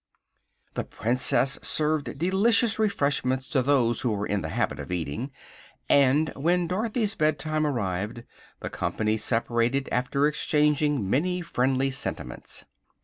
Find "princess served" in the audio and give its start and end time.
0.83-2.17